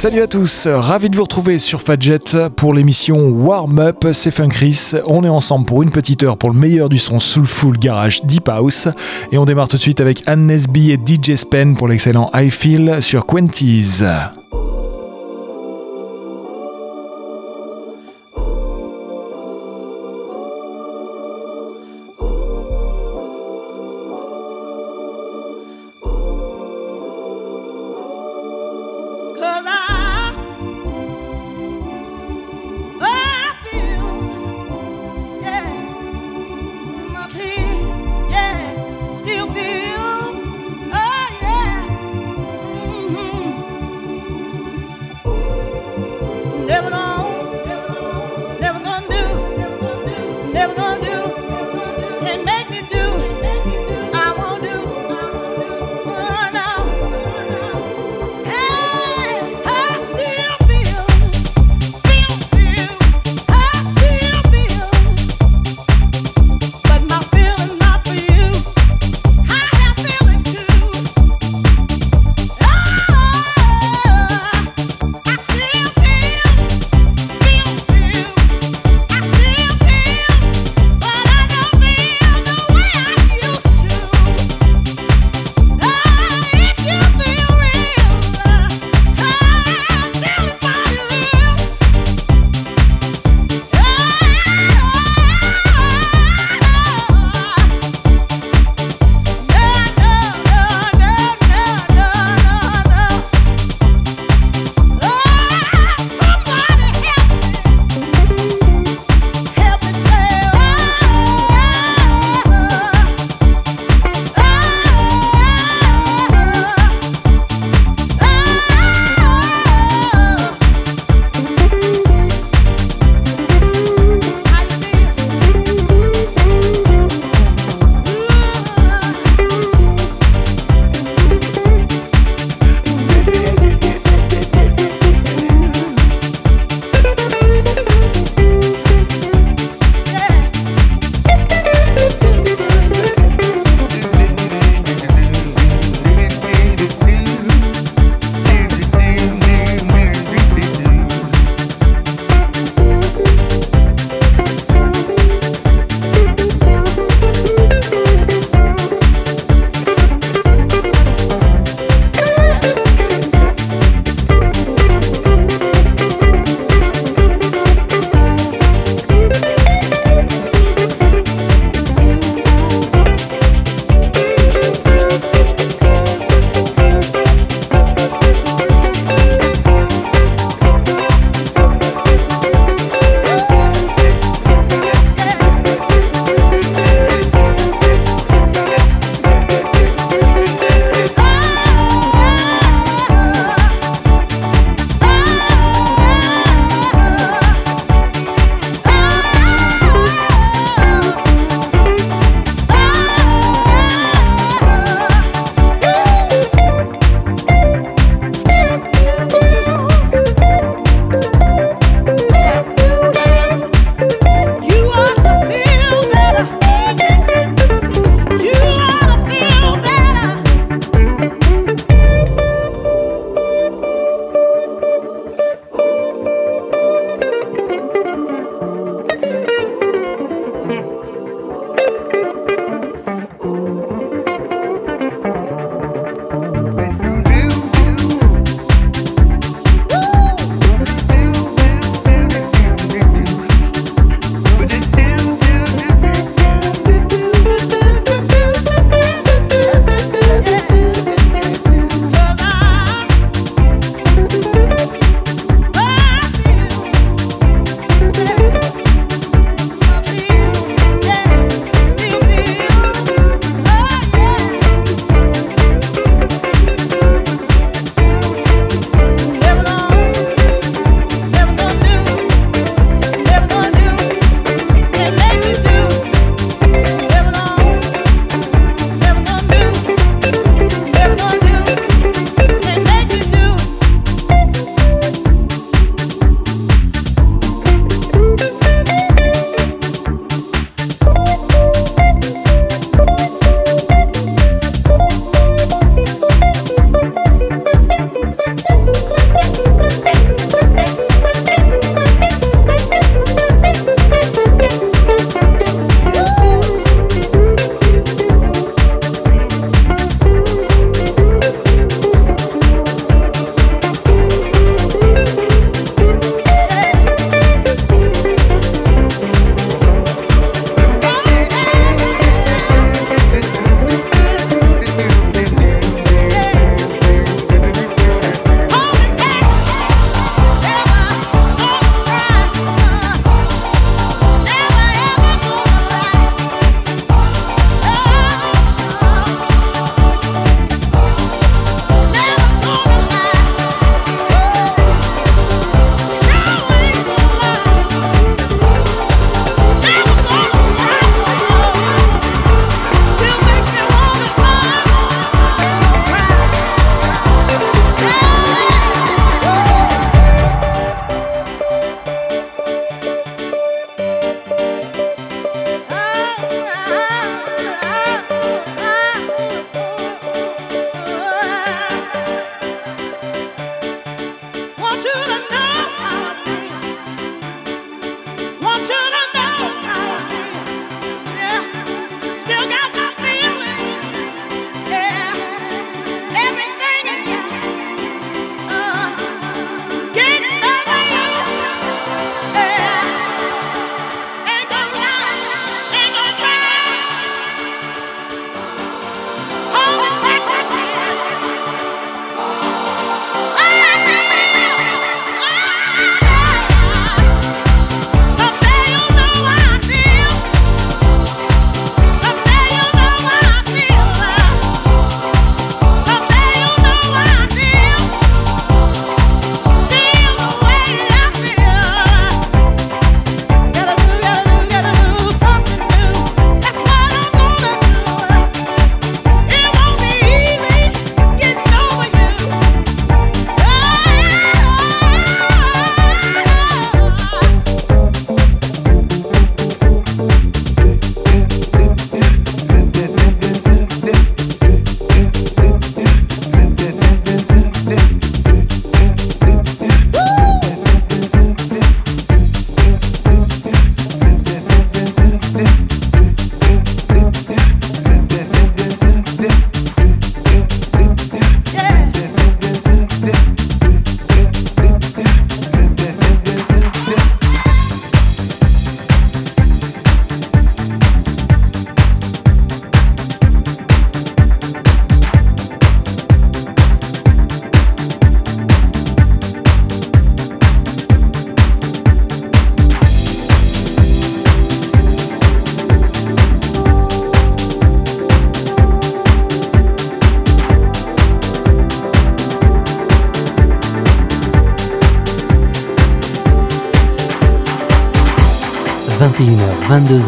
[0.00, 2.20] Salut à tous, ravi de vous retrouver sur Fadjet
[2.56, 4.92] pour l'émission Warm Up, c'est Fun Chris.
[5.04, 8.48] On est ensemble pour une petite heure pour le meilleur du son Soulful Garage Deep
[8.48, 8.88] House.
[9.30, 12.50] Et on démarre tout de suite avec Anne Nesby et DJ Spen pour l'excellent I
[12.50, 14.02] Feel sur Quenties.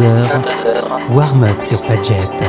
[0.03, 2.42] 22h, warm-up sur Fadjet.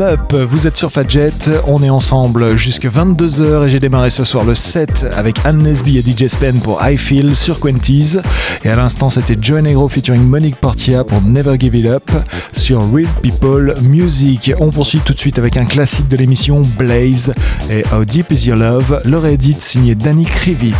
[0.00, 0.32] Up.
[0.32, 1.30] Vous êtes sur Fadjet,
[1.66, 5.98] on est ensemble jusque 22h et j'ai démarré ce soir le 7 avec Anne Nesby
[5.98, 8.16] et DJ Spen pour I Feel sur Quenties.
[8.64, 12.10] Et à l'instant, c'était Joy Negro featuring Monique Portia pour Never Give It Up
[12.52, 14.52] sur Real People Music.
[14.60, 17.32] On poursuit tout de suite avec un classique de l'émission Blaze
[17.70, 20.74] et How Deep Is Your Love, le réédite signé Danny Krivit.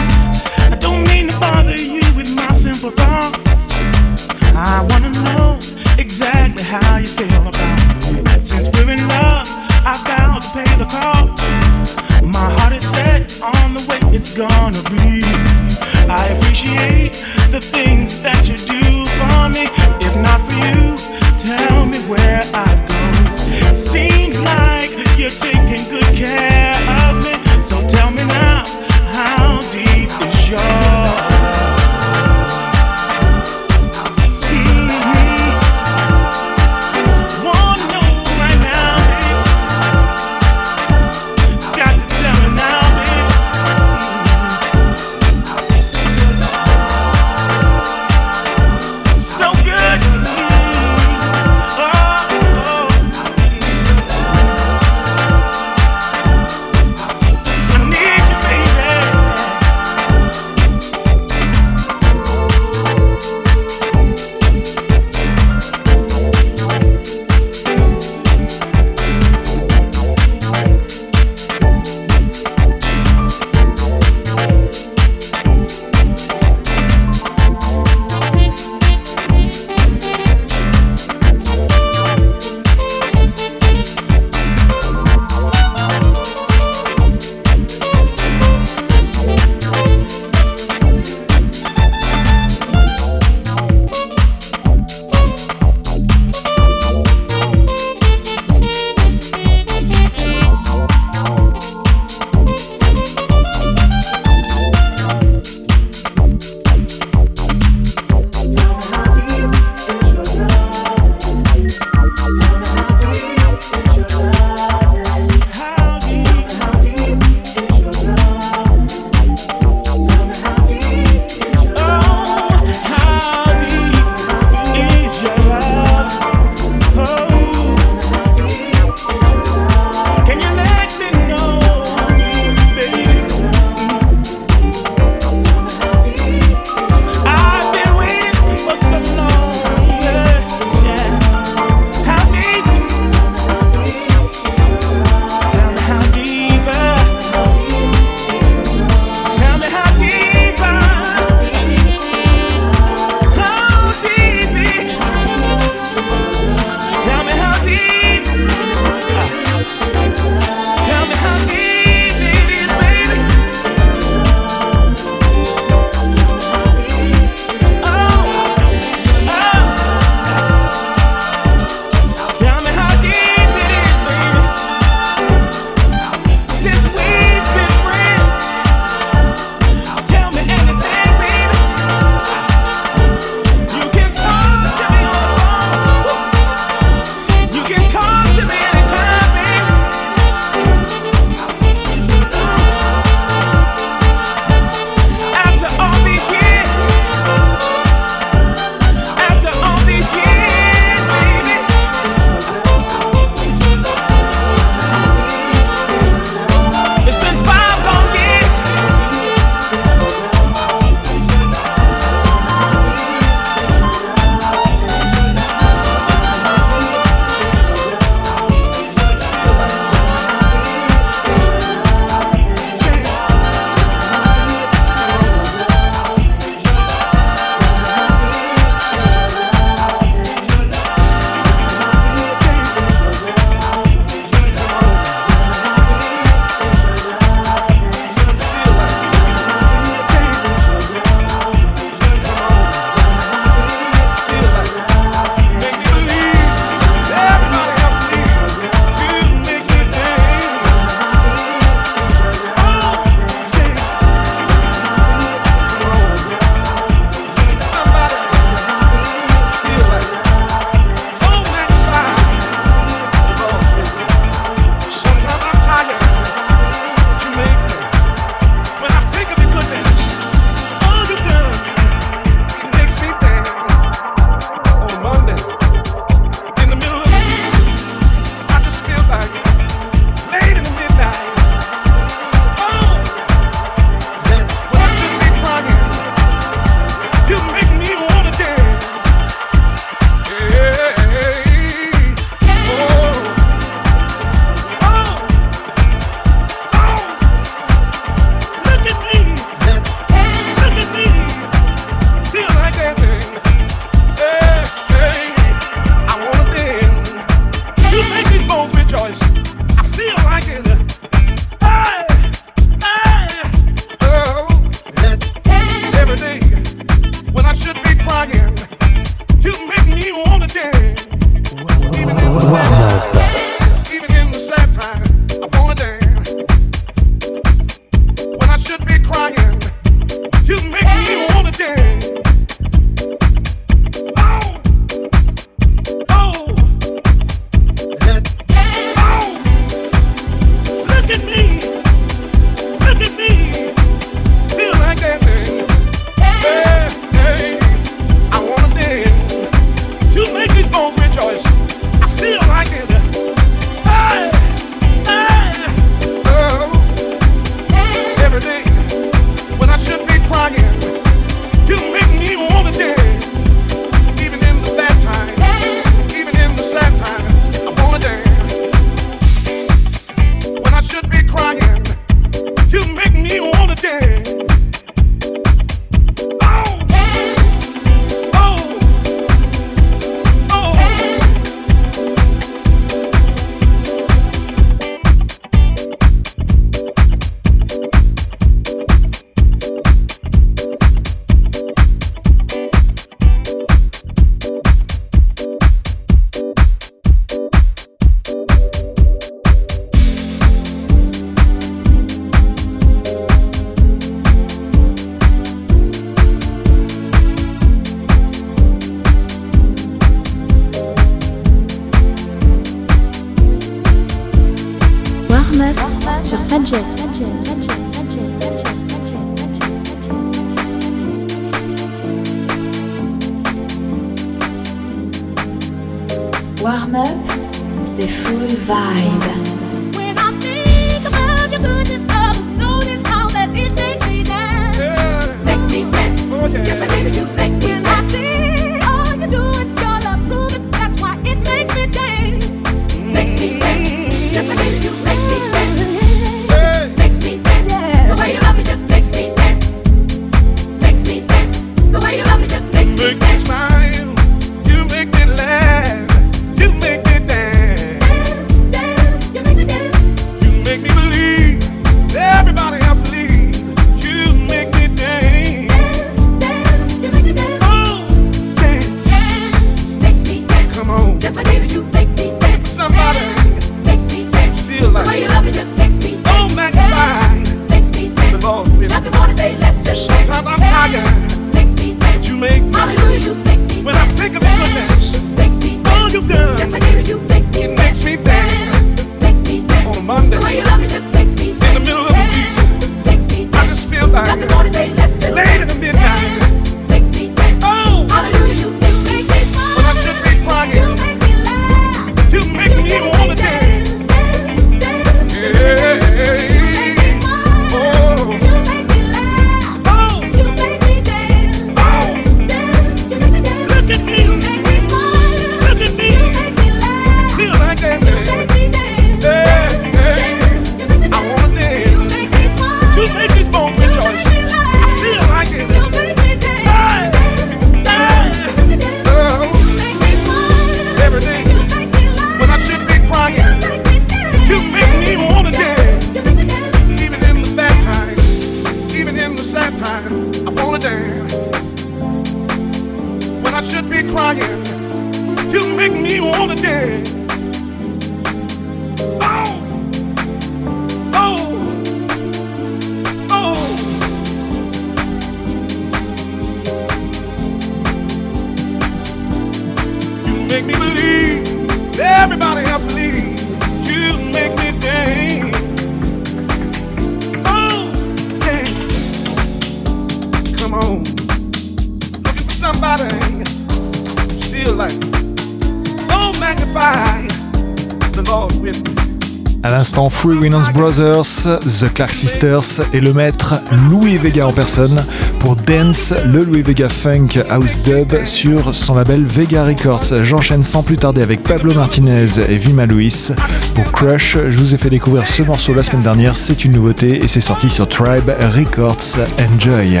[580.80, 583.54] Brothers, The Clark Sisters et le maître
[583.90, 585.04] Louis Vega en personne
[585.38, 590.22] pour Dance, le Louis Vega Funk House Dub sur son label Vega Records.
[590.22, 593.30] J'enchaîne sans plus tarder avec Pablo Martinez et Vima Luis
[593.74, 594.38] pour Crush.
[594.48, 597.42] Je vous ai fait découvrir ce morceau la semaine dernière, c'est une nouveauté et c'est
[597.42, 599.18] sorti sur Tribe Records.
[599.38, 600.00] Enjoy!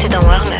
[0.00, 0.59] C'est dans Warm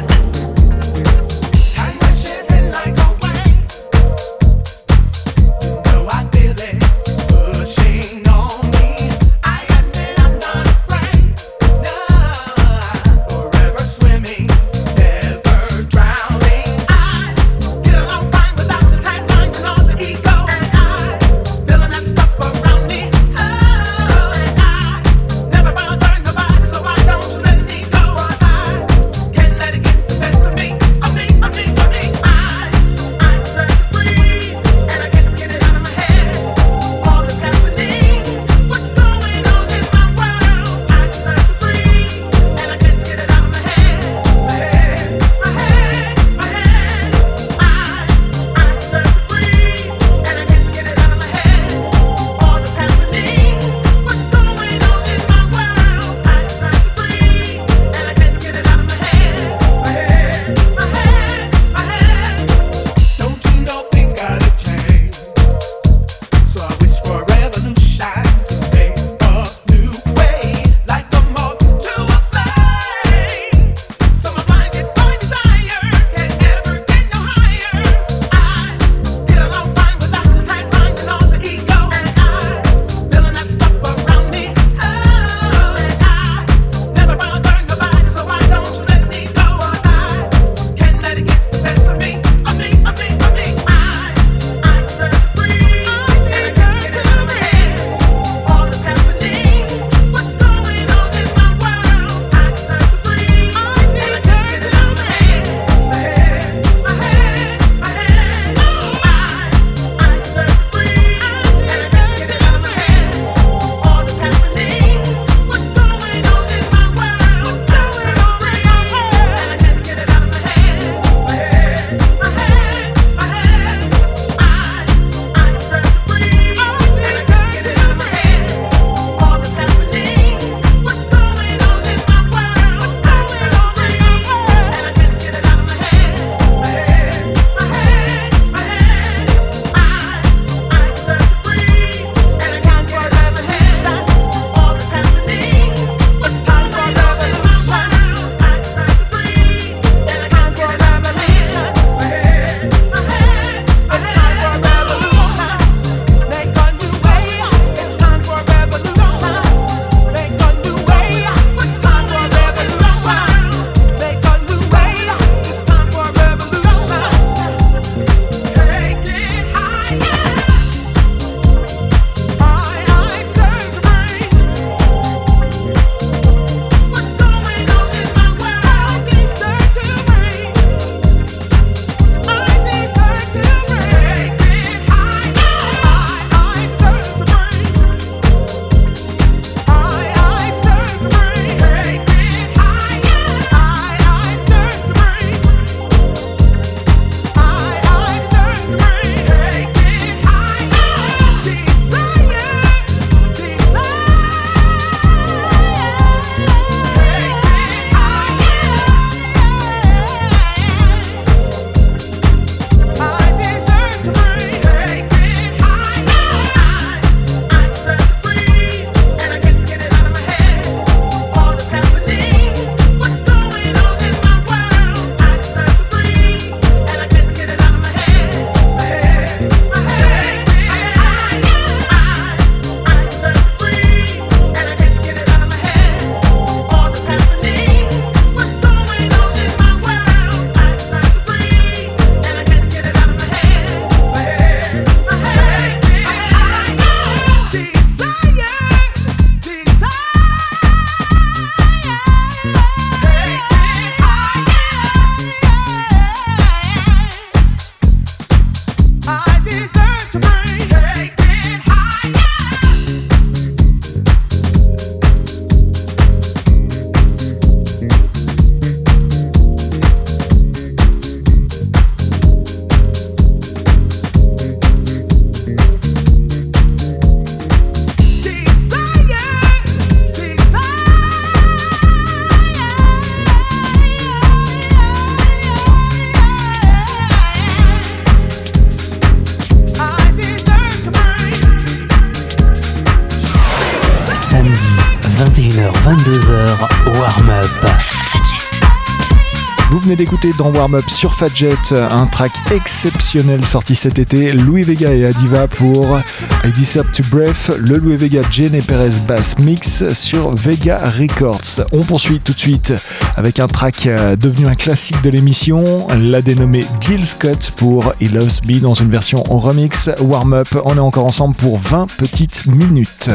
[300.11, 305.07] D'écouter dans Warm Up sur Fadjet un track exceptionnel sorti cet été, Louis Vega et
[305.07, 306.01] Adiva pour
[306.43, 311.65] I Deserve to Breath, le Louis Vega Jenny Perez Bass Mix sur Vega Records.
[311.71, 312.73] On poursuit tout de suite
[313.17, 318.11] avec un track euh, devenu un classique de l'émission, la dénommée Jill Scott pour He
[318.13, 319.91] Loves Me dans une version en remix.
[320.01, 323.11] Warm Up, on est encore ensemble pour 20 petites minutes.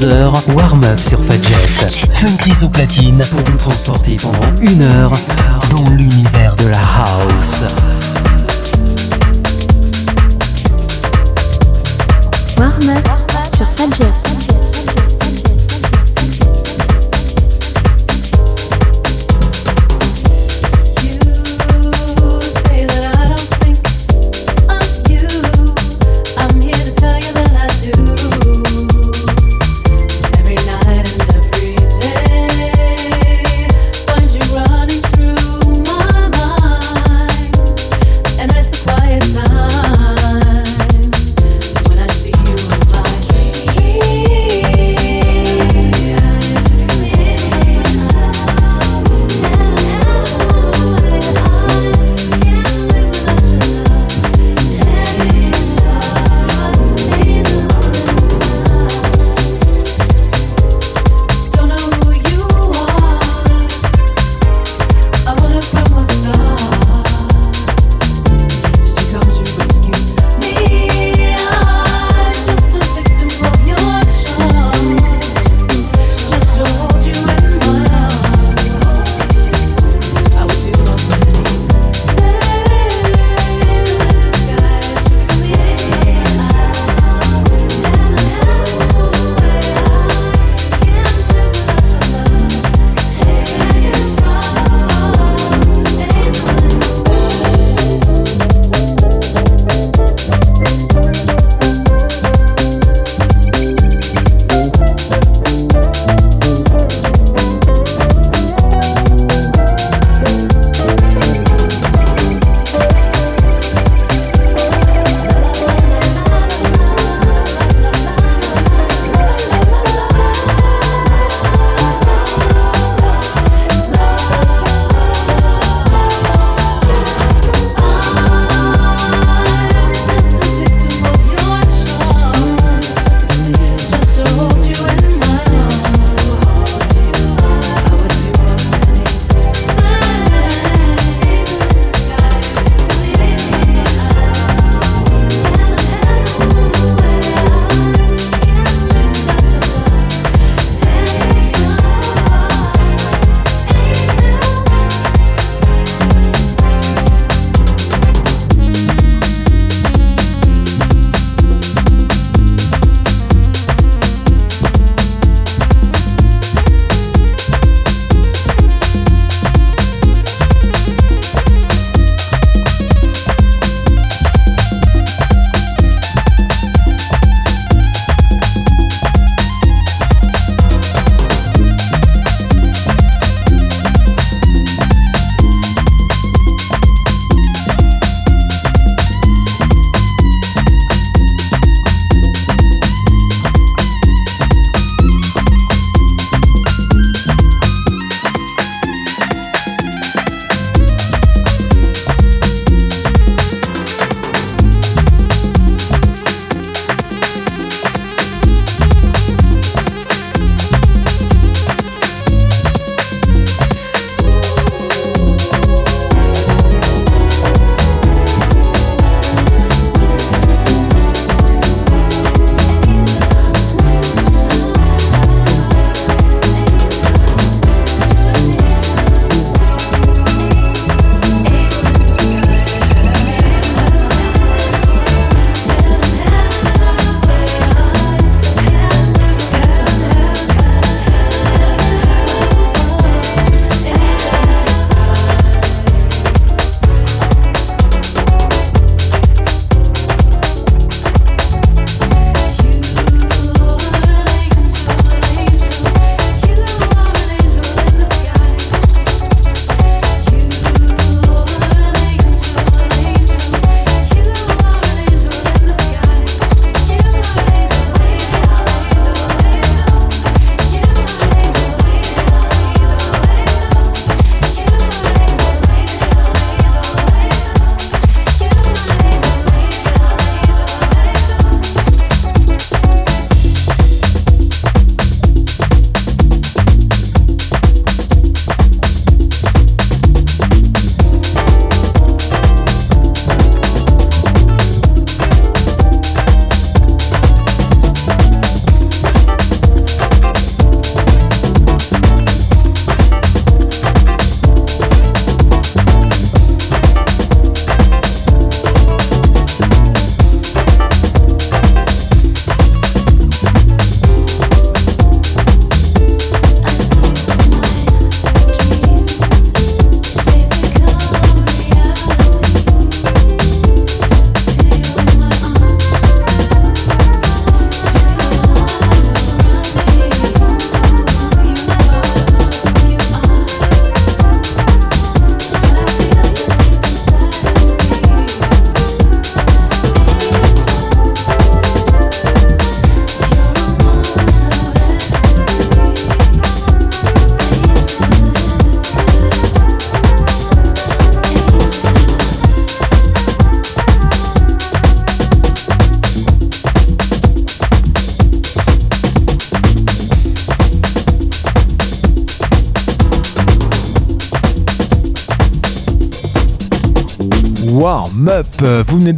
[0.00, 2.08] 21h-22h, warm-up sur Fadjet.
[2.12, 5.12] Funkris au platine pour vous transporter pendant une heure
[5.70, 7.99] dans l'univers de la house.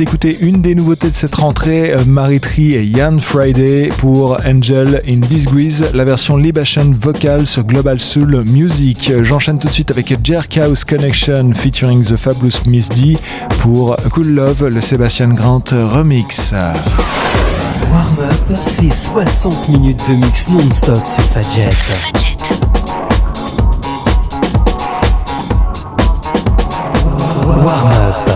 [0.04, 5.18] D'écouter une des nouveautés de cette rentrée, euh, Maritri et Yann Friday pour Angel in
[5.18, 9.12] Disguise, la version Libation vocal sur Global Soul Music.
[9.22, 13.16] J'enchaîne tout de suite avec Jerk House Connection featuring The Fabulous Miss D
[13.60, 16.52] pour Cool Love, le Sébastien Grant remix.
[17.92, 21.68] Warm-up, c'est 60 minutes de mix non-stop sur Fadjet.
[27.64, 28.31] Warm-up.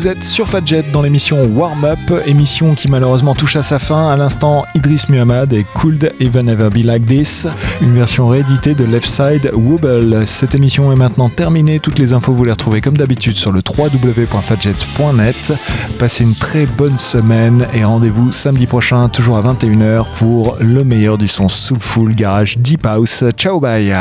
[0.00, 4.08] Vous êtes sur Fadjet dans l'émission Warm Up, émission qui malheureusement touche à sa fin.
[4.08, 7.46] À l'instant, Idris Muhammad et Could Even Ever Be Like This,
[7.82, 10.26] une version rééditée de Left Side Wobble.
[10.26, 11.80] Cette émission est maintenant terminée.
[11.80, 15.52] Toutes les infos, vous les retrouvez comme d'habitude sur le www.fadjet.net.
[15.98, 21.18] Passez une très bonne semaine et rendez-vous samedi prochain, toujours à 21h, pour le meilleur
[21.18, 23.22] du son Soulful Garage Deep House.
[23.36, 23.92] Ciao, bye!